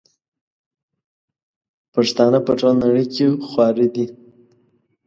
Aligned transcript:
پښتانه 1.93 2.39
په 2.45 2.51
ټوله 2.59 2.75
نړئ 2.83 3.05
کي 3.13 3.25
خواره 3.47 3.87
دي 3.95 4.05